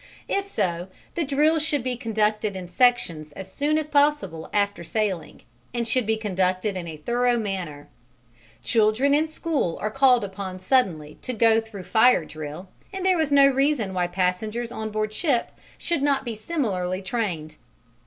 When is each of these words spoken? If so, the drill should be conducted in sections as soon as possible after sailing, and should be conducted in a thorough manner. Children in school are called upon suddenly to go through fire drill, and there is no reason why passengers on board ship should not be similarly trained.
If 0.27 0.47
so, 0.47 0.87
the 1.13 1.23
drill 1.23 1.59
should 1.59 1.83
be 1.83 1.95
conducted 1.95 2.55
in 2.55 2.69
sections 2.69 3.31
as 3.33 3.53
soon 3.53 3.77
as 3.77 3.85
possible 3.87 4.49
after 4.51 4.83
sailing, 4.83 5.43
and 5.75 5.87
should 5.87 6.07
be 6.07 6.17
conducted 6.17 6.75
in 6.75 6.87
a 6.87 6.97
thorough 6.97 7.37
manner. 7.37 7.87
Children 8.63 9.13
in 9.13 9.27
school 9.27 9.77
are 9.79 9.91
called 9.91 10.23
upon 10.23 10.59
suddenly 10.59 11.19
to 11.21 11.33
go 11.33 11.61
through 11.61 11.83
fire 11.83 12.25
drill, 12.25 12.67
and 12.91 13.05
there 13.05 13.21
is 13.21 13.31
no 13.31 13.45
reason 13.45 13.93
why 13.93 14.07
passengers 14.07 14.71
on 14.71 14.89
board 14.89 15.13
ship 15.13 15.51
should 15.77 16.01
not 16.01 16.25
be 16.25 16.35
similarly 16.35 17.03
trained. 17.03 17.57